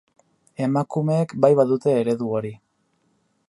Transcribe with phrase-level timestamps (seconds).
[0.67, 2.55] Emakumeek bai badute eredu hori.